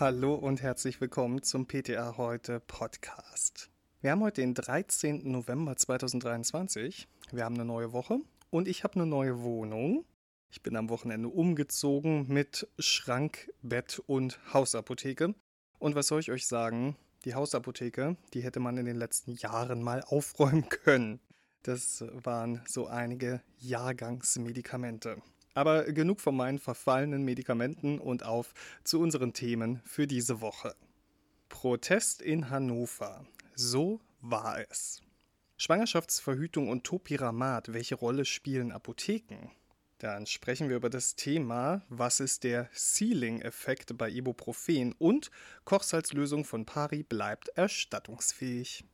Hallo 0.00 0.36
und 0.36 0.62
herzlich 0.62 1.00
willkommen 1.00 1.42
zum 1.42 1.66
PTA 1.66 2.16
heute 2.18 2.60
Podcast. 2.60 3.68
Wir 4.00 4.12
haben 4.12 4.22
heute 4.22 4.42
den 4.42 4.54
13. 4.54 5.28
November 5.28 5.74
2023. 5.74 7.08
Wir 7.32 7.44
haben 7.44 7.56
eine 7.56 7.64
neue 7.64 7.92
Woche 7.92 8.20
und 8.50 8.68
ich 8.68 8.84
habe 8.84 8.94
eine 8.94 9.06
neue 9.06 9.42
Wohnung. 9.42 10.04
Ich 10.50 10.62
bin 10.62 10.76
am 10.76 10.88
Wochenende 10.88 11.28
umgezogen 11.28 12.28
mit 12.28 12.68
Schrank, 12.78 13.52
Bett 13.62 14.00
und 14.06 14.38
Hausapotheke. 14.54 15.34
Und 15.80 15.96
was 15.96 16.06
soll 16.06 16.20
ich 16.20 16.30
euch 16.30 16.46
sagen? 16.46 16.94
Die 17.24 17.34
Hausapotheke, 17.34 18.16
die 18.34 18.44
hätte 18.44 18.60
man 18.60 18.76
in 18.76 18.84
den 18.84 18.96
letzten 18.96 19.32
Jahren 19.32 19.82
mal 19.82 20.04
aufräumen 20.06 20.68
können. 20.84 21.18
Das 21.64 22.04
waren 22.12 22.62
so 22.68 22.86
einige 22.86 23.42
Jahrgangsmedikamente. 23.58 25.20
Aber 25.54 25.84
genug 25.84 26.20
von 26.20 26.36
meinen 26.36 26.58
verfallenen 26.58 27.24
Medikamenten 27.24 27.98
und 27.98 28.24
auf 28.24 28.54
zu 28.84 29.00
unseren 29.00 29.32
Themen 29.32 29.80
für 29.84 30.06
diese 30.06 30.40
Woche. 30.40 30.74
Protest 31.48 32.22
in 32.22 32.50
Hannover. 32.50 33.26
So 33.54 34.00
war 34.20 34.60
es. 34.70 35.02
Schwangerschaftsverhütung 35.56 36.68
und 36.68 36.84
Topiramat, 36.84 37.72
welche 37.72 37.96
Rolle 37.96 38.24
spielen 38.24 38.70
Apotheken? 38.70 39.50
Dann 39.98 40.26
sprechen 40.26 40.68
wir 40.68 40.76
über 40.76 40.90
das 40.90 41.16
Thema, 41.16 41.82
was 41.88 42.20
ist 42.20 42.44
der 42.44 42.70
Ceiling-Effekt 42.72 43.98
bei 43.98 44.08
Ibuprofen 44.08 44.94
und 44.96 45.32
Kochsalzlösung 45.64 46.44
von 46.44 46.64
Pari 46.64 47.02
bleibt 47.02 47.48
erstattungsfähig. 47.56 48.84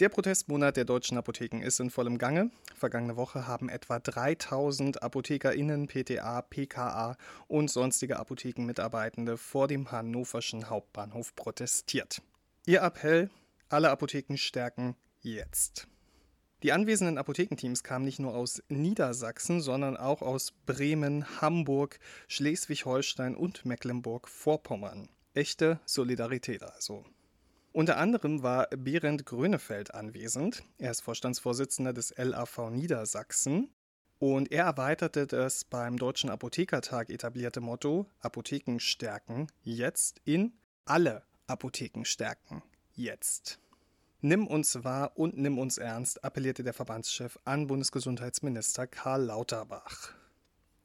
Der 0.00 0.08
Protestmonat 0.08 0.76
der 0.76 0.84
deutschen 0.84 1.16
Apotheken 1.18 1.60
ist 1.62 1.78
in 1.78 1.88
vollem 1.88 2.18
Gange. 2.18 2.50
Vergangene 2.74 3.16
Woche 3.16 3.46
haben 3.46 3.68
etwa 3.68 4.00
3000 4.00 5.00
ApothekerInnen, 5.04 5.86
PTA, 5.86 6.42
PKA 6.42 7.16
und 7.46 7.70
sonstige 7.70 8.18
Apothekenmitarbeitende 8.18 9.36
vor 9.36 9.68
dem 9.68 9.92
hannoverschen 9.92 10.68
Hauptbahnhof 10.68 11.36
protestiert. 11.36 12.22
Ihr 12.66 12.82
Appell: 12.82 13.30
alle 13.68 13.90
Apotheken 13.90 14.36
stärken 14.36 14.96
jetzt. 15.20 15.86
Die 16.64 16.72
anwesenden 16.72 17.16
Apothekenteams 17.16 17.84
kamen 17.84 18.04
nicht 18.04 18.18
nur 18.18 18.34
aus 18.34 18.64
Niedersachsen, 18.68 19.60
sondern 19.60 19.96
auch 19.96 20.22
aus 20.22 20.54
Bremen, 20.66 21.40
Hamburg, 21.40 22.00
Schleswig-Holstein 22.26 23.36
und 23.36 23.64
Mecklenburg-Vorpommern. 23.64 25.08
Echte 25.34 25.78
Solidarität 25.84 26.64
also. 26.64 27.04
Unter 27.74 27.96
anderem 27.96 28.44
war 28.44 28.68
Berend 28.68 29.26
Grönefeld 29.26 29.94
anwesend. 29.94 30.62
Er 30.78 30.92
ist 30.92 31.00
Vorstandsvorsitzender 31.00 31.92
des 31.92 32.14
LAV 32.16 32.70
Niedersachsen. 32.70 33.68
Und 34.20 34.52
er 34.52 34.66
erweiterte 34.66 35.26
das 35.26 35.64
beim 35.64 35.96
Deutschen 35.96 36.30
Apothekertag 36.30 37.10
etablierte 37.10 37.60
Motto 37.60 38.06
Apotheken 38.20 38.78
stärken 38.78 39.48
jetzt 39.62 40.20
in 40.24 40.52
alle 40.84 41.24
Apotheken 41.48 42.04
stärken 42.04 42.62
jetzt. 42.94 43.58
Nimm 44.20 44.46
uns 44.46 44.84
wahr 44.84 45.10
und 45.16 45.36
nimm 45.36 45.58
uns 45.58 45.76
ernst, 45.76 46.22
appellierte 46.22 46.62
der 46.62 46.74
Verbandschef 46.74 47.40
an 47.44 47.66
Bundesgesundheitsminister 47.66 48.86
Karl 48.86 49.24
Lauterbach. 49.24 50.14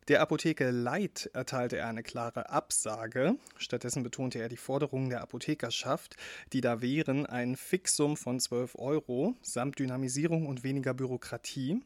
Der 0.10 0.22
Apotheke 0.22 0.72
Leid 0.72 1.30
erteilte 1.34 1.78
er 1.78 1.88
eine 1.88 2.02
klare 2.02 2.50
Absage. 2.50 3.36
Stattdessen 3.58 4.02
betonte 4.02 4.40
er 4.40 4.50
die 4.50 4.58
Forderungen 4.58 5.12
der 5.12 5.22
Apothekerschaft, 5.22 6.16
die 6.52 6.62
da 6.62 6.82
wären 6.82 7.28
ein 7.28 7.56
Fixum 7.56 8.18
von 8.18 8.40
12 8.40 8.74
Euro 8.80 9.36
samt 9.44 9.78
Dynamisierung 9.78 10.48
und 10.48 10.64
weniger 10.64 10.96
Bürokratie. 10.96 11.84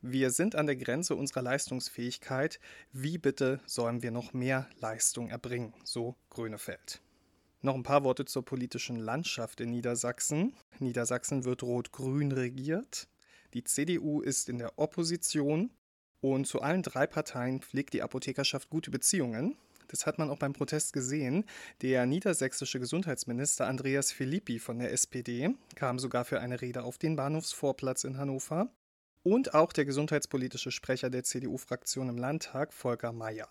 Wir 0.00 0.32
sind 0.32 0.56
an 0.56 0.66
der 0.66 0.74
Grenze 0.74 1.14
unserer 1.14 1.42
Leistungsfähigkeit. 1.42 2.58
Wie 2.90 3.16
bitte 3.16 3.60
sollen 3.64 4.02
wir 4.02 4.10
noch 4.10 4.32
mehr 4.32 4.68
Leistung 4.80 5.28
erbringen? 5.28 5.72
So 5.84 6.16
Grönefeld. 6.30 7.00
Noch 7.60 7.76
ein 7.76 7.84
paar 7.84 8.02
Worte 8.02 8.24
zur 8.24 8.44
politischen 8.44 8.96
Landschaft 8.96 9.60
in 9.60 9.70
Niedersachsen. 9.70 10.56
Niedersachsen 10.80 11.44
wird 11.44 11.62
rot-grün 11.62 12.32
regiert. 12.32 13.06
Die 13.54 13.62
CDU 13.62 14.20
ist 14.20 14.48
in 14.48 14.58
der 14.58 14.80
Opposition 14.80 15.70
und 16.22 16.46
zu 16.46 16.62
allen 16.62 16.82
drei 16.82 17.06
Parteien 17.06 17.60
pflegt 17.60 17.92
die 17.92 18.02
Apothekerschaft 18.02 18.70
gute 18.70 18.90
Beziehungen. 18.90 19.56
Das 19.88 20.06
hat 20.06 20.18
man 20.18 20.30
auch 20.30 20.38
beim 20.38 20.54
Protest 20.54 20.94
gesehen. 20.94 21.44
Der 21.82 22.06
niedersächsische 22.06 22.80
Gesundheitsminister 22.80 23.66
Andreas 23.66 24.10
Philippi 24.10 24.58
von 24.58 24.78
der 24.78 24.92
SPD 24.92 25.50
kam 25.74 25.98
sogar 25.98 26.24
für 26.24 26.40
eine 26.40 26.62
Rede 26.62 26.84
auf 26.84 26.96
den 26.96 27.16
Bahnhofsvorplatz 27.16 28.04
in 28.04 28.16
Hannover. 28.16 28.70
Und 29.24 29.54
auch 29.54 29.72
der 29.72 29.84
gesundheitspolitische 29.84 30.70
Sprecher 30.70 31.10
der 31.10 31.24
CDU-Fraktion 31.24 32.08
im 32.08 32.16
Landtag, 32.18 32.72
Volker 32.72 33.12
Mayer. 33.12 33.48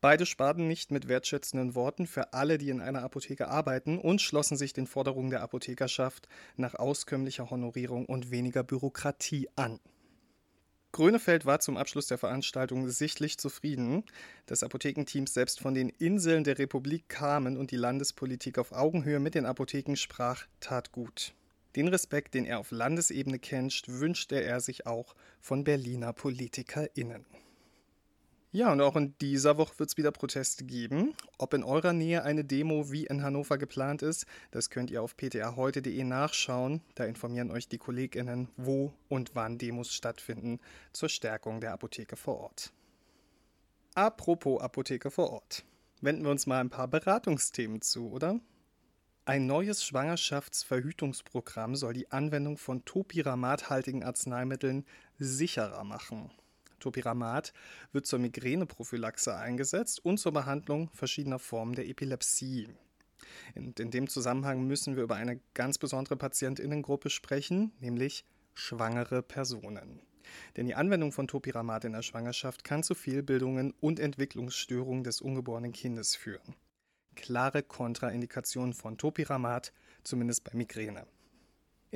Beide 0.00 0.24
sparten 0.24 0.68
nicht 0.68 0.90
mit 0.90 1.08
wertschätzenden 1.08 1.74
Worten 1.74 2.06
für 2.06 2.32
alle, 2.32 2.58
die 2.58 2.70
in 2.70 2.80
einer 2.80 3.02
Apotheke 3.02 3.48
arbeiten 3.48 3.98
und 3.98 4.20
schlossen 4.20 4.56
sich 4.56 4.72
den 4.72 4.86
Forderungen 4.86 5.30
der 5.30 5.42
Apothekerschaft 5.42 6.28
nach 6.56 6.74
auskömmlicher 6.74 7.50
Honorierung 7.50 8.06
und 8.06 8.30
weniger 8.30 8.62
Bürokratie 8.62 9.48
an. 9.56 9.80
Grönefeld 10.96 11.44
war 11.44 11.60
zum 11.60 11.76
Abschluss 11.76 12.06
der 12.06 12.16
Veranstaltung 12.16 12.88
sichtlich 12.88 13.36
zufrieden. 13.36 14.02
Das 14.46 14.62
Apothekenteam 14.62 15.26
selbst 15.26 15.60
von 15.60 15.74
den 15.74 15.90
Inseln 15.90 16.42
der 16.42 16.58
Republik 16.58 17.10
kamen 17.10 17.58
und 17.58 17.70
die 17.70 17.76
Landespolitik 17.76 18.56
auf 18.56 18.72
Augenhöhe 18.72 19.20
mit 19.20 19.34
den 19.34 19.44
Apotheken 19.44 19.96
sprach, 19.96 20.46
tat 20.58 20.92
gut. 20.92 21.34
Den 21.76 21.88
Respekt, 21.88 22.32
den 22.32 22.46
er 22.46 22.60
auf 22.60 22.70
Landesebene 22.70 23.38
kennt, 23.38 23.82
wünschte 23.88 24.42
er 24.42 24.60
sich 24.60 24.86
auch 24.86 25.14
von 25.42 25.64
Berliner 25.64 26.14
PolitikerInnen. 26.14 27.26
Ja, 28.56 28.72
und 28.72 28.80
auch 28.80 28.96
in 28.96 29.14
dieser 29.18 29.58
Woche 29.58 29.78
wird 29.78 29.90
es 29.90 29.98
wieder 29.98 30.12
Proteste 30.12 30.64
geben. 30.64 31.12
Ob 31.36 31.52
in 31.52 31.62
eurer 31.62 31.92
Nähe 31.92 32.22
eine 32.22 32.42
Demo 32.42 32.90
wie 32.90 33.04
in 33.04 33.22
Hannover 33.22 33.58
geplant 33.58 34.00
ist, 34.00 34.24
das 34.50 34.70
könnt 34.70 34.90
ihr 34.90 35.02
auf 35.02 35.14
ptaheute.de 35.14 36.02
nachschauen. 36.04 36.80
Da 36.94 37.04
informieren 37.04 37.50
euch 37.50 37.68
die 37.68 37.76
KollegInnen, 37.76 38.48
wo 38.56 38.94
und 39.10 39.34
wann 39.34 39.58
Demos 39.58 39.92
stattfinden 39.92 40.58
zur 40.94 41.10
Stärkung 41.10 41.60
der 41.60 41.74
Apotheke 41.74 42.16
vor 42.16 42.38
Ort. 42.38 42.72
Apropos 43.94 44.62
Apotheke 44.62 45.10
vor 45.10 45.34
Ort. 45.34 45.66
Wenden 46.00 46.24
wir 46.24 46.30
uns 46.30 46.46
mal 46.46 46.60
ein 46.60 46.70
paar 46.70 46.88
Beratungsthemen 46.88 47.82
zu, 47.82 48.10
oder? 48.10 48.40
Ein 49.26 49.44
neues 49.44 49.84
Schwangerschaftsverhütungsprogramm 49.84 51.76
soll 51.76 51.92
die 51.92 52.10
Anwendung 52.10 52.56
von 52.56 52.86
topiramathaltigen 52.86 54.02
Arzneimitteln 54.02 54.86
sicherer 55.18 55.84
machen. 55.84 56.30
Topiramat 56.78 57.52
wird 57.92 58.06
zur 58.06 58.18
Migräneprophylaxe 58.18 59.34
eingesetzt 59.34 60.04
und 60.04 60.18
zur 60.18 60.32
Behandlung 60.32 60.90
verschiedener 60.90 61.38
Formen 61.38 61.74
der 61.74 61.88
Epilepsie. 61.88 62.68
Und 63.54 63.80
in 63.80 63.90
dem 63.90 64.08
Zusammenhang 64.08 64.66
müssen 64.66 64.96
wir 64.96 65.02
über 65.02 65.16
eine 65.16 65.40
ganz 65.54 65.78
besondere 65.78 66.16
Patientinnengruppe 66.16 67.10
sprechen, 67.10 67.72
nämlich 67.80 68.24
schwangere 68.54 69.22
Personen. 69.22 70.00
Denn 70.56 70.66
die 70.66 70.74
Anwendung 70.74 71.12
von 71.12 71.28
Topiramat 71.28 71.84
in 71.84 71.92
der 71.92 72.02
Schwangerschaft 72.02 72.64
kann 72.64 72.82
zu 72.82 72.94
Fehlbildungen 72.94 73.72
und 73.80 74.00
Entwicklungsstörungen 74.00 75.04
des 75.04 75.20
ungeborenen 75.20 75.72
Kindes 75.72 76.16
führen. 76.16 76.54
Klare 77.14 77.62
Kontraindikationen 77.62 78.74
von 78.74 78.98
Topiramat, 78.98 79.72
zumindest 80.02 80.44
bei 80.44 80.52
Migräne. 80.54 81.06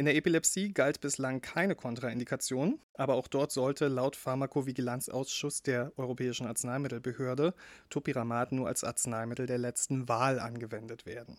In 0.00 0.06
der 0.06 0.16
Epilepsie 0.16 0.72
galt 0.72 1.02
bislang 1.02 1.42
keine 1.42 1.74
Kontraindikation, 1.74 2.80
aber 2.94 3.16
auch 3.16 3.28
dort 3.28 3.52
sollte 3.52 3.88
laut 3.88 4.16
Pharmakovigilanzausschuss 4.16 5.60
der 5.60 5.92
Europäischen 5.98 6.46
Arzneimittelbehörde 6.46 7.52
Topiramat 7.90 8.52
nur 8.52 8.66
als 8.66 8.82
Arzneimittel 8.82 9.44
der 9.44 9.58
letzten 9.58 10.08
Wahl 10.08 10.40
angewendet 10.40 11.04
werden. 11.04 11.36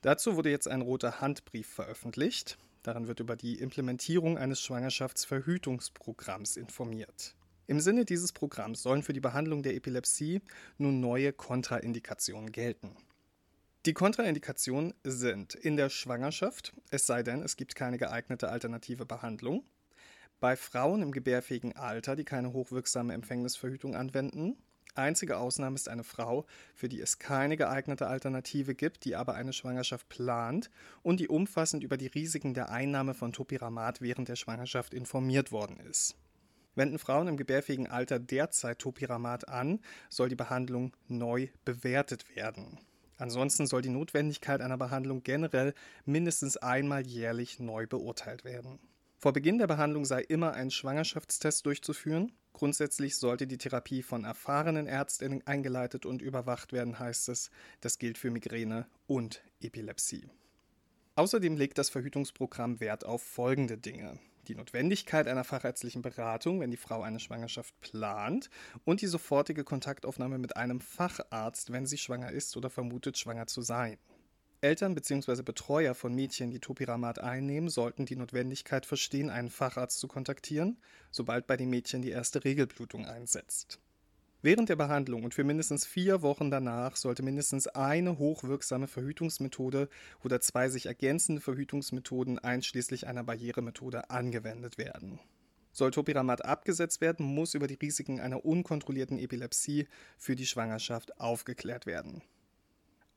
Dazu 0.00 0.36
wurde 0.36 0.50
jetzt 0.50 0.68
ein 0.68 0.80
roter 0.80 1.20
Handbrief 1.20 1.66
veröffentlicht. 1.66 2.56
Darin 2.84 3.08
wird 3.08 3.18
über 3.18 3.34
die 3.34 3.58
Implementierung 3.58 4.38
eines 4.38 4.60
Schwangerschaftsverhütungsprogramms 4.60 6.56
informiert. 6.56 7.34
Im 7.66 7.80
Sinne 7.80 8.04
dieses 8.04 8.32
Programms 8.32 8.80
sollen 8.80 9.02
für 9.02 9.12
die 9.12 9.18
Behandlung 9.18 9.64
der 9.64 9.74
Epilepsie 9.74 10.40
nun 10.78 11.00
neue 11.00 11.32
Kontraindikationen 11.32 12.52
gelten. 12.52 12.92
Die 13.86 13.94
Kontraindikationen 13.94 14.94
sind 15.04 15.54
in 15.54 15.76
der 15.76 15.90
Schwangerschaft, 15.90 16.72
es 16.90 17.06
sei 17.06 17.22
denn, 17.22 17.40
es 17.40 17.54
gibt 17.56 17.76
keine 17.76 17.98
geeignete 17.98 18.48
alternative 18.48 19.06
Behandlung, 19.06 19.62
bei 20.40 20.56
Frauen 20.56 21.02
im 21.02 21.12
gebärfähigen 21.12 21.76
Alter, 21.76 22.16
die 22.16 22.24
keine 22.24 22.52
hochwirksame 22.52 23.14
Empfängnisverhütung 23.14 23.94
anwenden. 23.94 24.56
Einzige 24.96 25.36
Ausnahme 25.36 25.76
ist 25.76 25.88
eine 25.88 26.02
Frau, 26.02 26.46
für 26.74 26.88
die 26.88 27.00
es 27.00 27.20
keine 27.20 27.56
geeignete 27.56 28.08
Alternative 28.08 28.74
gibt, 28.74 29.04
die 29.04 29.14
aber 29.14 29.34
eine 29.34 29.52
Schwangerschaft 29.52 30.08
plant 30.08 30.68
und 31.04 31.20
die 31.20 31.28
umfassend 31.28 31.84
über 31.84 31.96
die 31.96 32.08
Risiken 32.08 32.54
der 32.54 32.70
Einnahme 32.70 33.14
von 33.14 33.32
Topiramat 33.32 34.00
während 34.00 34.28
der 34.28 34.36
Schwangerschaft 34.36 34.94
informiert 34.94 35.52
worden 35.52 35.78
ist. 35.78 36.16
Wenden 36.74 36.98
Frauen 36.98 37.28
im 37.28 37.36
gebärfähigen 37.36 37.86
Alter 37.86 38.18
derzeit 38.18 38.80
Topiramat 38.80 39.48
an, 39.48 39.78
soll 40.10 40.28
die 40.28 40.34
Behandlung 40.34 40.92
neu 41.06 41.50
bewertet 41.64 42.34
werden. 42.34 42.80
Ansonsten 43.18 43.66
soll 43.66 43.82
die 43.82 43.88
Notwendigkeit 43.88 44.60
einer 44.60 44.76
Behandlung 44.76 45.22
generell 45.22 45.74
mindestens 46.04 46.56
einmal 46.56 47.06
jährlich 47.06 47.58
neu 47.58 47.86
beurteilt 47.86 48.44
werden. 48.44 48.78
Vor 49.18 49.32
Beginn 49.32 49.58
der 49.58 49.66
Behandlung 49.66 50.04
sei 50.04 50.20
immer 50.22 50.52
ein 50.52 50.70
Schwangerschaftstest 50.70 51.64
durchzuführen. 51.64 52.32
Grundsätzlich 52.52 53.16
sollte 53.16 53.46
die 53.46 53.58
Therapie 53.58 54.02
von 54.02 54.24
erfahrenen 54.24 54.86
Ärztinnen 54.86 55.46
eingeleitet 55.46 56.04
und 56.04 56.22
überwacht 56.22 56.72
werden, 56.72 56.98
heißt 56.98 57.30
es. 57.30 57.50
Das 57.80 57.98
gilt 57.98 58.18
für 58.18 58.30
Migräne 58.30 58.86
und 59.06 59.42
Epilepsie. 59.60 60.28
Außerdem 61.16 61.56
legt 61.56 61.78
das 61.78 61.88
Verhütungsprogramm 61.88 62.80
Wert 62.80 63.06
auf 63.06 63.22
folgende 63.22 63.78
Dinge. 63.78 64.18
Die 64.48 64.54
Notwendigkeit 64.54 65.26
einer 65.26 65.44
fachärztlichen 65.44 66.02
Beratung, 66.02 66.60
wenn 66.60 66.70
die 66.70 66.76
Frau 66.76 67.02
eine 67.02 67.18
Schwangerschaft 67.18 67.78
plant, 67.80 68.48
und 68.84 69.00
die 69.00 69.06
sofortige 69.06 69.64
Kontaktaufnahme 69.64 70.38
mit 70.38 70.56
einem 70.56 70.80
Facharzt, 70.80 71.72
wenn 71.72 71.86
sie 71.86 71.98
schwanger 71.98 72.30
ist 72.30 72.56
oder 72.56 72.70
vermutet, 72.70 73.18
schwanger 73.18 73.46
zu 73.46 73.62
sein. 73.62 73.98
Eltern 74.60 74.94
bzw. 74.94 75.42
Betreuer 75.42 75.94
von 75.94 76.14
Mädchen, 76.14 76.50
die 76.50 76.60
Topiramat 76.60 77.18
einnehmen, 77.18 77.68
sollten 77.68 78.06
die 78.06 78.16
Notwendigkeit 78.16 78.86
verstehen, 78.86 79.30
einen 79.30 79.50
Facharzt 79.50 79.98
zu 79.98 80.08
kontaktieren, 80.08 80.78
sobald 81.10 81.46
bei 81.46 81.56
den 81.56 81.70
Mädchen 81.70 82.02
die 82.02 82.10
erste 82.10 82.44
Regelblutung 82.44 83.04
einsetzt. 83.04 83.80
Während 84.46 84.68
der 84.68 84.76
Behandlung 84.76 85.24
und 85.24 85.34
für 85.34 85.42
mindestens 85.42 85.84
vier 85.84 86.22
Wochen 86.22 86.52
danach 86.52 86.94
sollte 86.94 87.24
mindestens 87.24 87.66
eine 87.66 88.16
hochwirksame 88.16 88.86
Verhütungsmethode 88.86 89.88
oder 90.22 90.40
zwei 90.40 90.68
sich 90.68 90.86
ergänzende 90.86 91.42
Verhütungsmethoden 91.42 92.38
einschließlich 92.38 93.08
einer 93.08 93.24
Barrieremethode 93.24 94.08
angewendet 94.08 94.78
werden. 94.78 95.18
Soll 95.72 95.90
Topiramat 95.90 96.44
abgesetzt 96.44 97.00
werden, 97.00 97.26
muss 97.26 97.54
über 97.54 97.66
die 97.66 97.74
Risiken 97.74 98.20
einer 98.20 98.44
unkontrollierten 98.44 99.18
Epilepsie 99.18 99.88
für 100.16 100.36
die 100.36 100.46
Schwangerschaft 100.46 101.18
aufgeklärt 101.18 101.86
werden. 101.86 102.22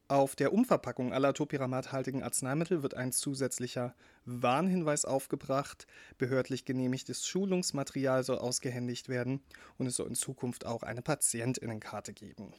Auf 0.10 0.36
der 0.36 0.54
Umverpackung 0.54 1.14
aller 1.14 1.36
topiramathaltigen 1.36 2.24
Arzneimittel 2.24 2.82
wird 2.82 2.96
ein 2.96 3.12
zusätzlicher 3.12 3.94
Warnhinweis 4.26 5.06
aufgebracht. 5.06 5.86
Behördlich 6.18 6.66
genehmigtes 6.66 7.28
Schulungsmaterial 7.28 8.24
soll 8.24 8.40
ausgehändigt 8.40 9.08
werden 9.08 9.44
und 9.78 9.86
es 9.86 9.98
soll 9.98 10.08
in 10.08 10.16
Zukunft 10.16 10.66
auch 10.66 10.82
eine 10.82 11.04
Patientinnenkarte 11.04 12.14
geben. 12.14 12.56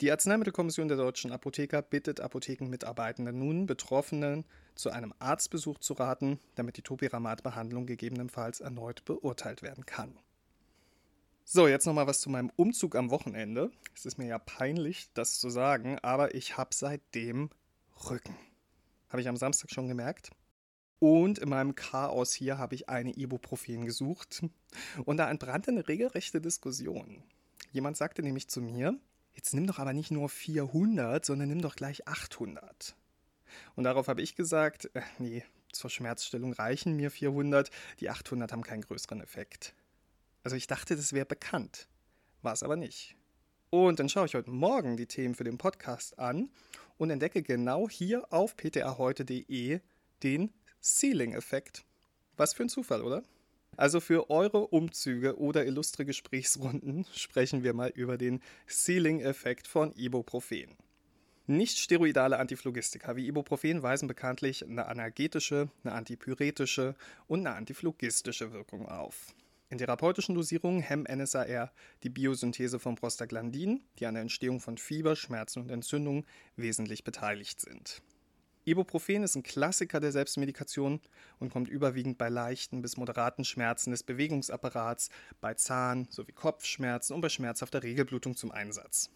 Die 0.00 0.10
Arzneimittelkommission 0.10 0.88
der 0.88 0.96
deutschen 0.96 1.30
Apotheker 1.30 1.82
bittet 1.82 2.18
Apothekenmitarbeitende 2.18 3.32
nun, 3.32 3.66
Betroffenen 3.66 4.44
zu 4.74 4.90
einem 4.90 5.14
Arztbesuch 5.20 5.78
zu 5.78 5.92
raten, 5.92 6.40
damit 6.56 6.78
die 6.78 6.82
Topiramat-Behandlung 6.82 7.86
gegebenenfalls 7.86 8.58
erneut 8.58 9.04
beurteilt 9.04 9.62
werden 9.62 9.86
kann. 9.86 10.18
So, 11.50 11.66
jetzt 11.66 11.86
nochmal 11.86 12.06
was 12.06 12.20
zu 12.20 12.28
meinem 12.28 12.50
Umzug 12.56 12.94
am 12.94 13.08
Wochenende. 13.08 13.70
Es 13.94 14.04
ist 14.04 14.18
mir 14.18 14.26
ja 14.26 14.38
peinlich, 14.38 15.08
das 15.14 15.40
zu 15.40 15.48
sagen, 15.48 15.98
aber 16.00 16.34
ich 16.34 16.58
habe 16.58 16.74
seitdem 16.74 17.48
Rücken. 18.10 18.36
Habe 19.08 19.22
ich 19.22 19.28
am 19.28 19.38
Samstag 19.38 19.70
schon 19.70 19.88
gemerkt. 19.88 20.30
Und 20.98 21.38
in 21.38 21.48
meinem 21.48 21.74
Chaos 21.74 22.34
hier 22.34 22.58
habe 22.58 22.74
ich 22.74 22.90
eine 22.90 23.16
Ibuprofen 23.16 23.86
gesucht. 23.86 24.44
Und 25.06 25.16
da 25.16 25.30
entbrannte 25.30 25.70
eine 25.70 25.88
regelrechte 25.88 26.42
Diskussion. 26.42 27.22
Jemand 27.72 27.96
sagte 27.96 28.22
nämlich 28.22 28.48
zu 28.48 28.60
mir, 28.60 28.98
jetzt 29.32 29.54
nimm 29.54 29.66
doch 29.66 29.78
aber 29.78 29.94
nicht 29.94 30.10
nur 30.10 30.28
400, 30.28 31.24
sondern 31.24 31.48
nimm 31.48 31.62
doch 31.62 31.76
gleich 31.76 32.06
800. 32.06 32.94
Und 33.74 33.84
darauf 33.84 34.08
habe 34.08 34.20
ich 34.20 34.36
gesagt, 34.36 34.90
äh, 34.92 35.00
nee, 35.18 35.44
zur 35.72 35.88
Schmerzstillung 35.88 36.52
reichen 36.52 36.94
mir 36.94 37.10
400, 37.10 37.70
die 38.00 38.10
800 38.10 38.52
haben 38.52 38.64
keinen 38.64 38.82
größeren 38.82 39.22
Effekt. 39.22 39.74
Also 40.48 40.56
ich 40.56 40.66
dachte, 40.66 40.96
das 40.96 41.12
wäre 41.12 41.26
bekannt. 41.26 41.88
War 42.40 42.54
es 42.54 42.62
aber 42.62 42.76
nicht. 42.76 43.14
Und 43.68 44.00
dann 44.00 44.08
schaue 44.08 44.24
ich 44.24 44.34
heute 44.34 44.50
Morgen 44.50 44.96
die 44.96 45.04
Themen 45.04 45.34
für 45.34 45.44
den 45.44 45.58
Podcast 45.58 46.18
an 46.18 46.48
und 46.96 47.10
entdecke 47.10 47.42
genau 47.42 47.86
hier 47.90 48.32
auf 48.32 48.56
ptaheute.de 48.56 49.80
den 50.22 50.54
Ceiling-Effekt. 50.80 51.84
Was 52.38 52.54
für 52.54 52.62
ein 52.62 52.70
Zufall, 52.70 53.02
oder? 53.02 53.24
Also 53.76 54.00
für 54.00 54.30
eure 54.30 54.68
Umzüge 54.68 55.36
oder 55.36 55.66
illustre 55.66 56.06
Gesprächsrunden 56.06 57.04
sprechen 57.14 57.62
wir 57.62 57.74
mal 57.74 57.90
über 57.90 58.16
den 58.16 58.40
Ceiling-Effekt 58.66 59.66
von 59.66 59.92
Ibuprofen. 59.96 60.78
Nicht 61.46 61.78
steroidale 61.78 62.38
Antiphlogistika 62.38 63.16
wie 63.16 63.26
Ibuprofen 63.26 63.82
weisen 63.82 64.08
bekanntlich 64.08 64.64
eine 64.64 64.86
analgetische, 64.86 65.68
eine 65.84 65.92
antipyretische 65.92 66.94
und 67.26 67.40
eine 67.40 67.54
antiphlogistische 67.54 68.54
Wirkung 68.54 68.88
auf. 68.88 69.34
In 69.70 69.76
therapeutischen 69.76 70.34
Dosierungen 70.34 70.80
hemmen 70.80 71.06
NSAR 71.06 71.72
die 72.02 72.08
Biosynthese 72.08 72.78
von 72.78 72.94
Prostaglandinen, 72.94 73.84
die 73.98 74.06
an 74.06 74.14
der 74.14 74.22
Entstehung 74.22 74.60
von 74.60 74.78
Fieber, 74.78 75.14
Schmerzen 75.14 75.60
und 75.60 75.70
Entzündungen 75.70 76.24
wesentlich 76.56 77.04
beteiligt 77.04 77.60
sind. 77.60 78.00
Ibuprofen 78.64 79.22
ist 79.22 79.34
ein 79.34 79.42
Klassiker 79.42 80.00
der 80.00 80.12
Selbstmedikation 80.12 81.00
und 81.38 81.50
kommt 81.50 81.68
überwiegend 81.68 82.18
bei 82.18 82.28
leichten 82.28 82.82
bis 82.82 82.96
moderaten 82.96 83.44
Schmerzen 83.44 83.90
des 83.90 84.02
Bewegungsapparats, 84.02 85.10
bei 85.40 85.54
Zahn- 85.54 86.06
sowie 86.10 86.32
Kopfschmerzen 86.32 87.14
und 87.14 87.20
bei 87.20 87.28
schmerzhafter 87.28 87.82
Regelblutung 87.82 88.36
zum 88.36 88.50
Einsatz. 88.50 89.10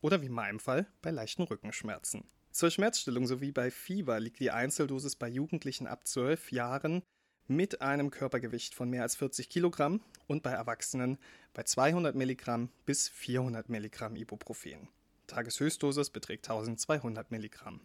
Oder 0.00 0.22
wie 0.22 0.26
in 0.26 0.32
meinem 0.32 0.60
Fall 0.60 0.86
bei 1.02 1.10
leichten 1.10 1.42
Rückenschmerzen. 1.42 2.24
Zur 2.50 2.70
Schmerzstillung 2.70 3.26
sowie 3.26 3.52
bei 3.52 3.70
Fieber 3.70 4.18
liegt 4.18 4.40
die 4.40 4.50
Einzeldosis 4.50 5.16
bei 5.16 5.28
Jugendlichen 5.28 5.86
ab 5.86 6.06
12 6.06 6.52
Jahren 6.52 7.02
mit 7.48 7.80
einem 7.80 8.10
Körpergewicht 8.10 8.74
von 8.74 8.90
mehr 8.90 9.02
als 9.02 9.16
40 9.16 9.48
Kilogramm 9.48 10.00
und 10.26 10.42
bei 10.42 10.50
Erwachsenen 10.50 11.18
bei 11.54 11.62
200 11.62 12.14
Milligramm 12.14 12.70
bis 12.84 13.08
400 13.08 13.68
Milligramm 13.68 14.16
Ibuprofen. 14.16 14.88
Tageshöchstdosis 15.26 16.10
beträgt 16.10 16.48
1200 16.48 17.30
Milligramm. 17.30 17.80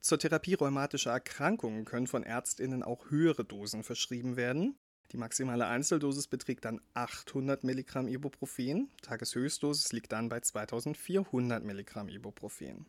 Zur 0.00 0.18
Therapie 0.18 0.54
rheumatischer 0.54 1.12
Erkrankungen 1.12 1.84
können 1.84 2.06
von 2.06 2.24
Ärztinnen 2.24 2.82
auch 2.82 3.10
höhere 3.10 3.44
Dosen 3.44 3.84
verschrieben 3.84 4.36
werden. 4.36 4.76
Die 5.12 5.16
maximale 5.16 5.66
Einzeldosis 5.66 6.26
beträgt 6.26 6.64
dann 6.64 6.80
800 6.94 7.64
Milligramm 7.64 8.08
Ibuprofen. 8.08 8.90
Tageshöchstdosis 9.02 9.92
liegt 9.92 10.10
dann 10.12 10.28
bei 10.28 10.40
2400 10.40 11.62
Milligramm 11.62 12.08
Ibuprofen. 12.08 12.86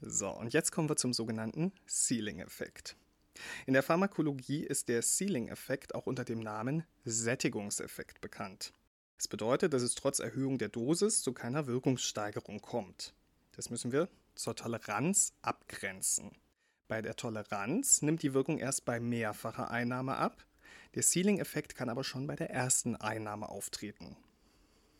So, 0.00 0.30
und 0.30 0.52
jetzt 0.52 0.72
kommen 0.72 0.88
wir 0.88 0.96
zum 0.96 1.12
sogenannten 1.12 1.72
Ceiling-Effekt. 1.86 2.96
In 3.66 3.74
der 3.74 3.82
Pharmakologie 3.82 4.64
ist 4.64 4.88
der 4.88 5.02
Ceiling-Effekt 5.02 5.94
auch 5.94 6.06
unter 6.06 6.24
dem 6.24 6.40
Namen 6.40 6.84
Sättigungseffekt 7.04 8.20
bekannt. 8.20 8.72
Das 9.16 9.28
bedeutet, 9.28 9.72
dass 9.72 9.82
es 9.82 9.94
trotz 9.94 10.20
Erhöhung 10.20 10.58
der 10.58 10.68
Dosis 10.68 11.22
zu 11.22 11.32
keiner 11.32 11.66
Wirkungssteigerung 11.66 12.60
kommt. 12.60 13.14
Das 13.52 13.70
müssen 13.70 13.90
wir 13.90 14.08
zur 14.34 14.54
Toleranz 14.54 15.32
abgrenzen. 15.42 16.30
Bei 16.86 17.02
der 17.02 17.16
Toleranz 17.16 18.02
nimmt 18.02 18.22
die 18.22 18.32
Wirkung 18.32 18.58
erst 18.58 18.84
bei 18.84 19.00
mehrfacher 19.00 19.70
Einnahme 19.70 20.16
ab. 20.16 20.46
Der 20.94 21.02
Ceiling-Effekt 21.02 21.74
kann 21.74 21.88
aber 21.88 22.04
schon 22.04 22.26
bei 22.26 22.36
der 22.36 22.50
ersten 22.50 22.96
Einnahme 22.96 23.48
auftreten. 23.48 24.16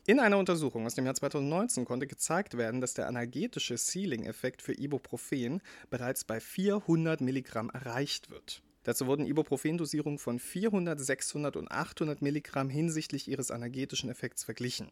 In 0.09 0.21
einer 0.21 0.39
Untersuchung 0.39 0.87
aus 0.87 0.95
dem 0.95 1.05
Jahr 1.05 1.17
2019 1.17 1.85
konnte 1.85 2.07
gezeigt 2.07 2.57
werden, 2.57 2.81
dass 2.81 2.95
der 2.95 3.09
analgetische 3.09 3.77
Ceiling-Effekt 3.77 4.63
für 4.63 4.73
Ibuprofen 4.73 5.61
bereits 5.91 6.25
bei 6.25 6.41
400 6.41 7.21
Milligramm 7.21 7.69
erreicht 7.69 8.31
wird. 8.31 8.63
Dazu 8.85 9.07
wurden 9.07 9.27
Ibuprofen-Dosierungen 9.27 10.19
von 10.19 10.39
400, 10.39 10.99
600 10.99 11.57
und 11.57 11.71
800 11.71 12.23
Milligramm 12.23 12.71
hinsichtlich 12.71 13.29
ihres 13.29 13.51
analgetischen 13.51 14.09
Effekts 14.09 14.45
verglichen. 14.45 14.89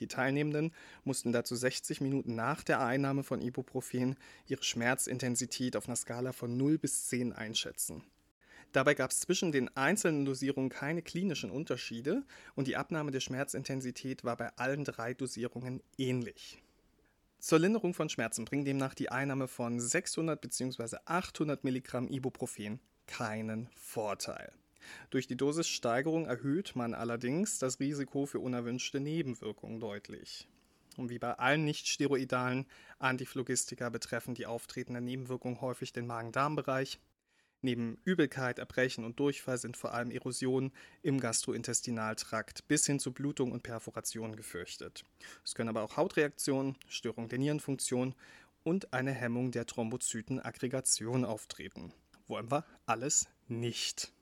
Die 0.00 0.06
Teilnehmenden 0.06 0.74
mussten 1.02 1.32
dazu 1.32 1.56
60 1.56 2.02
Minuten 2.02 2.34
nach 2.34 2.62
der 2.62 2.82
Einnahme 2.82 3.22
von 3.22 3.40
Ibuprofen 3.40 4.16
ihre 4.48 4.62
Schmerzintensität 4.62 5.78
auf 5.78 5.88
einer 5.88 5.96
Skala 5.96 6.32
von 6.32 6.58
0 6.58 6.76
bis 6.76 7.06
10 7.06 7.32
einschätzen. 7.32 8.02
Dabei 8.72 8.94
gab 8.94 9.10
es 9.10 9.20
zwischen 9.20 9.50
den 9.50 9.74
einzelnen 9.76 10.24
Dosierungen 10.24 10.70
keine 10.70 11.02
klinischen 11.02 11.50
Unterschiede 11.50 12.24
und 12.54 12.66
die 12.66 12.76
Abnahme 12.76 13.10
der 13.10 13.20
Schmerzintensität 13.20 14.24
war 14.24 14.36
bei 14.36 14.50
allen 14.56 14.84
drei 14.84 15.14
Dosierungen 15.14 15.82
ähnlich. 15.96 16.62
Zur 17.38 17.60
Linderung 17.60 17.94
von 17.94 18.08
Schmerzen 18.08 18.44
bringt 18.44 18.66
demnach 18.66 18.94
die 18.94 19.10
Einnahme 19.10 19.48
von 19.48 19.80
600 19.80 20.40
bzw. 20.40 20.96
800 21.04 21.64
Milligramm 21.64 22.08
Ibuprofen 22.08 22.80
keinen 23.06 23.68
Vorteil. 23.76 24.52
Durch 25.10 25.26
die 25.26 25.36
Dosissteigerung 25.36 26.26
erhöht 26.26 26.74
man 26.74 26.94
allerdings 26.94 27.58
das 27.58 27.80
Risiko 27.80 28.26
für 28.26 28.40
unerwünschte 28.40 29.00
Nebenwirkungen 29.00 29.80
deutlich. 29.80 30.48
Und 30.96 31.10
wie 31.10 31.18
bei 31.18 31.34
allen 31.34 31.64
nicht-steroidalen 31.64 32.66
Antiphlogistika 32.98 33.88
betreffen 33.88 34.34
die 34.34 34.46
auftretenden 34.46 35.04
Nebenwirkungen 35.04 35.60
häufig 35.60 35.92
den 35.92 36.06
Magen-Darm-Bereich. 36.06 36.98
Neben 37.60 37.98
Übelkeit, 38.04 38.60
Erbrechen 38.60 39.04
und 39.04 39.18
Durchfall 39.18 39.58
sind 39.58 39.76
vor 39.76 39.92
allem 39.92 40.12
Erosionen 40.12 40.72
im 41.02 41.18
Gastrointestinaltrakt 41.18 42.68
bis 42.68 42.86
hin 42.86 43.00
zu 43.00 43.12
Blutung 43.12 43.50
und 43.50 43.64
Perforation 43.64 44.36
gefürchtet. 44.36 45.04
Es 45.44 45.56
können 45.56 45.68
aber 45.68 45.82
auch 45.82 45.96
Hautreaktionen, 45.96 46.76
Störung 46.86 47.28
der 47.28 47.40
Nierenfunktion 47.40 48.14
und 48.62 48.92
eine 48.92 49.12
Hemmung 49.12 49.50
der 49.50 49.66
Thrombozytenaggregation 49.66 51.24
auftreten. 51.24 51.92
Wollen 52.28 52.50
wir 52.50 52.64
alles 52.86 53.26
nicht. 53.48 54.12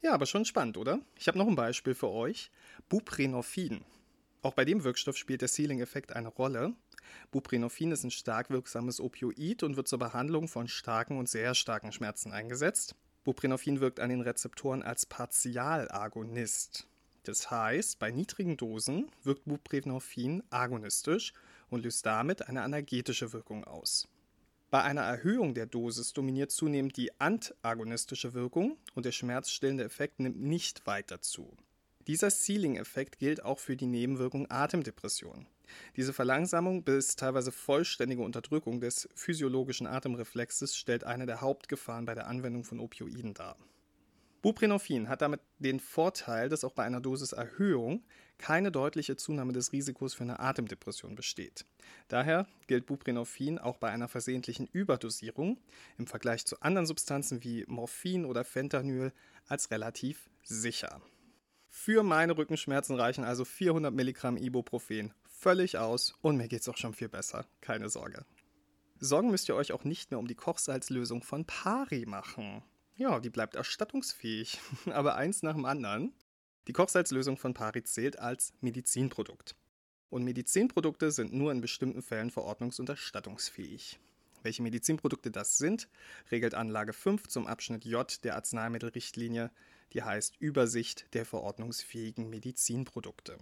Ja, 0.00 0.14
aber 0.14 0.26
schon 0.26 0.44
spannend, 0.44 0.76
oder? 0.78 1.00
Ich 1.16 1.28
habe 1.28 1.38
noch 1.38 1.48
ein 1.48 1.56
Beispiel 1.56 1.94
für 1.94 2.08
euch. 2.08 2.50
Buprenorphin. 2.88 3.84
Auch 4.40 4.54
bei 4.54 4.64
dem 4.64 4.84
Wirkstoff 4.84 5.16
spielt 5.16 5.42
der 5.42 5.48
Ceiling-Effekt 5.48 6.12
eine 6.12 6.28
Rolle. 6.28 6.74
Buprenorphin 7.30 7.92
ist 7.92 8.04
ein 8.04 8.10
stark 8.10 8.50
wirksames 8.50 9.00
Opioid 9.00 9.62
und 9.62 9.76
wird 9.76 9.88
zur 9.88 9.98
Behandlung 9.98 10.48
von 10.48 10.68
starken 10.68 11.18
und 11.18 11.28
sehr 11.28 11.54
starken 11.54 11.92
Schmerzen 11.92 12.32
eingesetzt. 12.32 12.94
Buprenorphin 13.24 13.80
wirkt 13.80 14.00
an 14.00 14.10
den 14.10 14.20
Rezeptoren 14.20 14.82
als 14.82 15.06
Partialagonist. 15.06 16.86
Das 17.24 17.50
heißt, 17.50 17.98
bei 17.98 18.10
niedrigen 18.10 18.56
Dosen 18.56 19.10
wirkt 19.22 19.44
Buprenorphin 19.44 20.42
agonistisch 20.50 21.34
und 21.68 21.84
löst 21.84 22.06
damit 22.06 22.48
eine 22.48 22.62
analgetische 22.62 23.32
Wirkung 23.32 23.64
aus. 23.64 24.08
Bei 24.70 24.82
einer 24.82 25.02
Erhöhung 25.02 25.54
der 25.54 25.66
Dosis 25.66 26.12
dominiert 26.12 26.50
zunehmend 26.50 26.96
die 26.98 27.18
antagonistische 27.20 28.34
Wirkung 28.34 28.76
und 28.94 29.06
der 29.06 29.12
schmerzstillende 29.12 29.84
Effekt 29.84 30.20
nimmt 30.20 30.40
nicht 30.40 30.86
weiter 30.86 31.20
zu. 31.22 31.56
Dieser 32.06 32.30
Ceiling-Effekt 32.30 33.18
gilt 33.18 33.42
auch 33.42 33.58
für 33.58 33.76
die 33.76 33.86
Nebenwirkung 33.86 34.50
Atemdepression. 34.50 35.46
Diese 35.96 36.12
Verlangsamung 36.12 36.82
bis 36.82 37.16
teilweise 37.16 37.52
vollständige 37.52 38.22
Unterdrückung 38.22 38.80
des 38.80 39.08
physiologischen 39.14 39.86
Atemreflexes 39.86 40.76
stellt 40.76 41.04
eine 41.04 41.26
der 41.26 41.40
Hauptgefahren 41.40 42.04
bei 42.04 42.14
der 42.14 42.26
Anwendung 42.26 42.64
von 42.64 42.80
Opioiden 42.80 43.34
dar. 43.34 43.56
Buprenorphin 44.40 45.08
hat 45.08 45.20
damit 45.20 45.40
den 45.58 45.80
Vorteil, 45.80 46.48
dass 46.48 46.62
auch 46.62 46.72
bei 46.72 46.84
einer 46.84 47.00
Dosiserhöhung 47.00 48.04
keine 48.38 48.70
deutliche 48.70 49.16
Zunahme 49.16 49.52
des 49.52 49.72
Risikos 49.72 50.14
für 50.14 50.22
eine 50.22 50.38
Atemdepression 50.38 51.16
besteht. 51.16 51.64
Daher 52.06 52.46
gilt 52.68 52.86
Buprenorphin 52.86 53.58
auch 53.58 53.78
bei 53.78 53.90
einer 53.90 54.06
versehentlichen 54.06 54.68
Überdosierung 54.72 55.58
im 55.98 56.06
Vergleich 56.06 56.46
zu 56.46 56.60
anderen 56.62 56.86
Substanzen 56.86 57.42
wie 57.42 57.64
Morphin 57.66 58.24
oder 58.24 58.44
Fentanyl 58.44 59.12
als 59.48 59.72
relativ 59.72 60.30
sicher. 60.44 61.00
Für 61.68 62.02
meine 62.02 62.36
Rückenschmerzen 62.36 62.96
reichen 62.96 63.24
also 63.24 63.44
400 63.44 63.92
Milligramm 63.92 64.36
Ibuprofen 64.36 65.12
völlig 65.38 65.78
aus 65.78 66.16
und 66.20 66.36
mir 66.36 66.48
geht's 66.48 66.68
auch 66.68 66.76
schon 66.76 66.94
viel 66.94 67.08
besser. 67.08 67.46
Keine 67.60 67.88
Sorge. 67.88 68.24
Sorgen 68.98 69.30
müsst 69.30 69.48
ihr 69.48 69.54
euch 69.54 69.72
auch 69.72 69.84
nicht 69.84 70.10
mehr 70.10 70.18
um 70.18 70.26
die 70.26 70.34
Kochsalzlösung 70.34 71.22
von 71.22 71.44
Pari 71.44 72.04
machen. 72.06 72.62
Ja, 72.96 73.20
die 73.20 73.30
bleibt 73.30 73.54
erstattungsfähig, 73.54 74.58
aber 74.86 75.14
eins 75.14 75.42
nach 75.42 75.54
dem 75.54 75.64
anderen. 75.64 76.12
Die 76.66 76.72
Kochsalzlösung 76.72 77.36
von 77.36 77.54
Pari 77.54 77.84
zählt 77.84 78.18
als 78.18 78.52
Medizinprodukt. 78.60 79.54
Und 80.10 80.24
Medizinprodukte 80.24 81.12
sind 81.12 81.32
nur 81.32 81.52
in 81.52 81.60
bestimmten 81.60 82.02
Fällen 82.02 82.30
verordnungs- 82.30 82.80
und 82.80 82.88
erstattungsfähig. 82.88 84.00
Welche 84.42 84.62
Medizinprodukte 84.62 85.30
das 85.30 85.58
sind, 85.58 85.88
regelt 86.30 86.54
Anlage 86.54 86.92
5 86.92 87.28
zum 87.28 87.46
Abschnitt 87.46 87.84
J 87.84 88.24
der 88.24 88.34
Arzneimittelrichtlinie, 88.36 89.50
die 89.92 90.02
heißt 90.02 90.36
Übersicht 90.38 91.12
der 91.14 91.24
verordnungsfähigen 91.24 92.28
Medizinprodukte. 92.30 93.38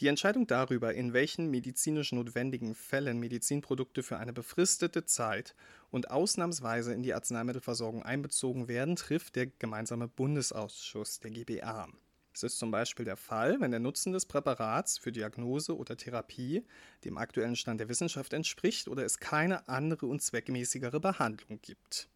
Die 0.00 0.08
Entscheidung 0.08 0.46
darüber, 0.46 0.92
in 0.92 1.14
welchen 1.14 1.50
medizinisch 1.50 2.12
notwendigen 2.12 2.74
Fällen 2.74 3.18
Medizinprodukte 3.18 4.02
für 4.02 4.18
eine 4.18 4.34
befristete 4.34 5.06
Zeit 5.06 5.54
und 5.90 6.10
ausnahmsweise 6.10 6.92
in 6.92 7.02
die 7.02 7.14
Arzneimittelversorgung 7.14 8.02
einbezogen 8.02 8.68
werden, 8.68 8.96
trifft 8.96 9.36
der 9.36 9.46
gemeinsame 9.46 10.06
Bundesausschuss 10.06 11.20
der 11.20 11.30
GBA. 11.30 11.88
Es 12.34 12.42
ist 12.42 12.58
zum 12.58 12.70
Beispiel 12.70 13.06
der 13.06 13.16
Fall, 13.16 13.58
wenn 13.62 13.70
der 13.70 13.80
Nutzen 13.80 14.12
des 14.12 14.26
Präparats 14.26 14.98
für 14.98 15.12
Diagnose 15.12 15.74
oder 15.74 15.96
Therapie 15.96 16.66
dem 17.02 17.16
aktuellen 17.16 17.56
Stand 17.56 17.80
der 17.80 17.88
Wissenschaft 17.88 18.34
entspricht 18.34 18.88
oder 18.88 19.06
es 19.06 19.18
keine 19.18 19.66
andere 19.66 20.04
und 20.04 20.20
zweckmäßigere 20.20 21.00
Behandlung 21.00 21.58
gibt. 21.62 22.10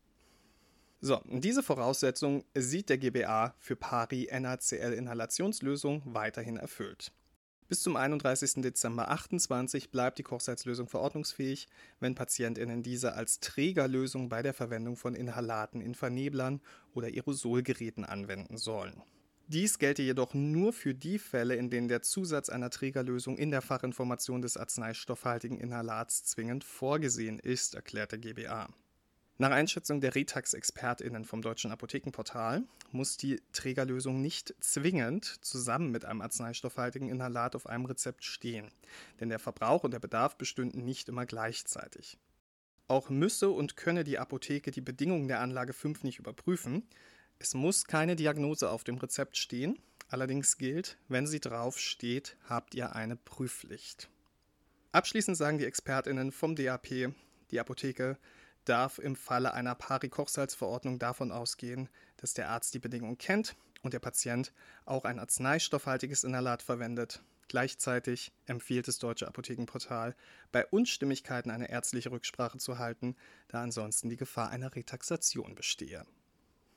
So, 1.00 1.22
diese 1.24 1.62
Voraussetzung 1.62 2.44
sieht 2.54 2.90
der 2.90 2.98
GBA 2.98 3.54
für 3.58 3.76
Pari-NaCl-Inhalationslösung 3.76 6.02
weiterhin 6.04 6.58
erfüllt. 6.58 7.14
Bis 7.70 7.84
zum 7.84 7.94
31. 7.94 8.62
Dezember 8.62 9.12
28 9.12 9.92
bleibt 9.92 10.18
die 10.18 10.24
Kochsalzlösung 10.24 10.88
verordnungsfähig, 10.88 11.68
wenn 12.00 12.16
PatientInnen 12.16 12.82
diese 12.82 13.14
als 13.14 13.38
Trägerlösung 13.38 14.28
bei 14.28 14.42
der 14.42 14.54
Verwendung 14.54 14.96
von 14.96 15.14
Inhalaten 15.14 15.80
in 15.80 15.94
Verneblern 15.94 16.60
oder 16.94 17.06
Aerosolgeräten 17.06 18.04
anwenden 18.04 18.56
sollen. 18.56 19.00
Dies 19.46 19.78
gelte 19.78 20.02
jedoch 20.02 20.34
nur 20.34 20.72
für 20.72 20.94
die 20.94 21.20
Fälle, 21.20 21.54
in 21.54 21.70
denen 21.70 21.86
der 21.86 22.02
Zusatz 22.02 22.48
einer 22.48 22.70
Trägerlösung 22.70 23.38
in 23.38 23.52
der 23.52 23.62
Fachinformation 23.62 24.42
des 24.42 24.56
arzneistoffhaltigen 24.56 25.60
Inhalats 25.60 26.24
zwingend 26.24 26.64
vorgesehen 26.64 27.38
ist, 27.38 27.76
erklärte 27.76 28.18
GBA. 28.18 28.68
Nach 29.40 29.52
Einschätzung 29.52 30.02
der 30.02 30.14
Retax-ExpertInnen 30.14 31.24
vom 31.24 31.40
Deutschen 31.40 31.72
Apothekenportal 31.72 32.62
muss 32.92 33.16
die 33.16 33.40
Trägerlösung 33.54 34.20
nicht 34.20 34.54
zwingend 34.60 35.38
zusammen 35.40 35.90
mit 35.90 36.04
einem 36.04 36.20
arzneistoffhaltigen 36.20 37.08
Inhalat 37.08 37.56
auf 37.56 37.66
einem 37.66 37.86
Rezept 37.86 38.22
stehen, 38.22 38.68
denn 39.18 39.30
der 39.30 39.38
Verbrauch 39.38 39.82
und 39.82 39.92
der 39.92 39.98
Bedarf 39.98 40.36
bestünden 40.36 40.84
nicht 40.84 41.08
immer 41.08 41.24
gleichzeitig. 41.24 42.18
Auch 42.86 43.08
müsse 43.08 43.48
und 43.48 43.78
könne 43.78 44.04
die 44.04 44.18
Apotheke 44.18 44.72
die 44.72 44.82
Bedingungen 44.82 45.26
der 45.26 45.40
Anlage 45.40 45.72
5 45.72 46.02
nicht 46.02 46.18
überprüfen. 46.18 46.86
Es 47.38 47.54
muss 47.54 47.86
keine 47.86 48.16
Diagnose 48.16 48.68
auf 48.68 48.84
dem 48.84 48.98
Rezept 48.98 49.38
stehen, 49.38 49.78
allerdings 50.08 50.58
gilt, 50.58 50.98
wenn 51.08 51.26
sie 51.26 51.40
drauf 51.40 51.78
steht, 51.78 52.36
habt 52.46 52.74
ihr 52.74 52.94
eine 52.94 53.16
Prüfpflicht. 53.16 54.10
Abschließend 54.92 55.38
sagen 55.38 55.56
die 55.56 55.64
ExpertInnen 55.64 56.30
vom 56.30 56.56
DAP, 56.56 57.14
die 57.50 57.58
Apotheke 57.58 58.18
darf 58.70 58.98
im 59.00 59.16
Falle 59.16 59.52
einer 59.52 59.74
Pari-Kochsalzverordnung 59.74 61.00
davon 61.00 61.32
ausgehen, 61.32 61.88
dass 62.18 62.34
der 62.34 62.50
Arzt 62.50 62.72
die 62.72 62.78
Bedingungen 62.78 63.18
kennt 63.18 63.56
und 63.82 63.94
der 63.94 63.98
Patient 63.98 64.52
auch 64.84 65.04
ein 65.04 65.18
arzneistoffhaltiges 65.18 66.22
Inhalat 66.22 66.62
verwendet. 66.62 67.20
Gleichzeitig 67.48 68.30
empfiehlt 68.46 68.86
das 68.86 69.00
Deutsche 69.00 69.26
Apothekenportal, 69.26 70.14
bei 70.52 70.64
Unstimmigkeiten 70.66 71.50
eine 71.50 71.68
ärztliche 71.68 72.12
Rücksprache 72.12 72.58
zu 72.58 72.78
halten, 72.78 73.16
da 73.48 73.60
ansonsten 73.60 74.08
die 74.08 74.16
Gefahr 74.16 74.50
einer 74.50 74.72
Retaxation 74.72 75.56
bestehe. 75.56 76.04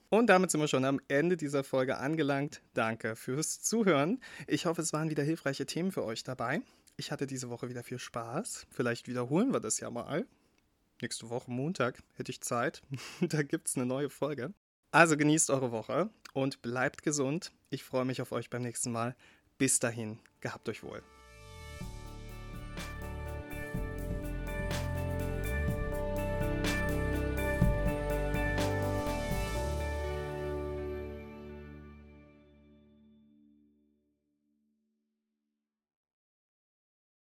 Und 0.09 0.27
damit 0.27 0.49
sind 0.49 0.61
wir 0.61 0.67
schon 0.67 0.85
am 0.85 0.99
Ende 1.07 1.37
dieser 1.37 1.63
Folge 1.63 1.97
angelangt. 1.97 2.63
Danke 2.73 3.15
fürs 3.15 3.61
Zuhören. 3.61 4.19
Ich 4.47 4.65
hoffe, 4.65 4.81
es 4.81 4.93
waren 4.93 5.11
wieder 5.11 5.23
hilfreiche 5.23 5.67
Themen 5.67 5.91
für 5.91 6.03
euch 6.03 6.23
dabei. 6.23 6.61
Ich 6.97 7.11
hatte 7.11 7.27
diese 7.27 7.49
Woche 7.51 7.69
wieder 7.69 7.83
viel 7.83 7.99
Spaß. 7.99 8.65
Vielleicht 8.71 9.07
wiederholen 9.07 9.53
wir 9.53 9.59
das 9.59 9.79
ja 9.79 9.91
mal 9.91 10.25
nächste 11.01 11.29
Woche 11.29 11.51
Montag 11.51 12.01
hätte 12.15 12.31
ich 12.31 12.41
Zeit. 12.41 12.81
da 13.21 13.43
gibt 13.43 13.67
es 13.67 13.75
eine 13.75 13.85
neue 13.85 14.09
Folge. 14.09 14.53
Also 14.91 15.17
genießt 15.17 15.49
eure 15.49 15.71
Woche 15.71 16.09
und 16.33 16.61
bleibt 16.61 17.03
gesund. 17.03 17.51
Ich 17.69 17.83
freue 17.83 18.05
mich 18.05 18.21
auf 18.21 18.31
euch 18.31 18.49
beim 18.49 18.61
nächsten 18.61 18.91
Mal. 18.91 19.15
Bis 19.57 19.79
dahin, 19.79 20.19
gehabt 20.39 20.69
euch 20.69 20.83
wohl. 20.83 21.01